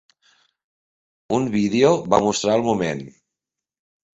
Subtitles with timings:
[1.37, 3.05] Un vídeo va mostrar el moment.